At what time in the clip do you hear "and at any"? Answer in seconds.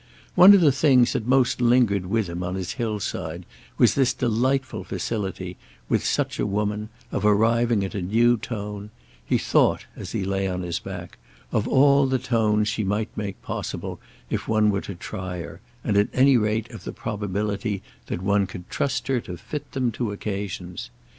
15.83-16.35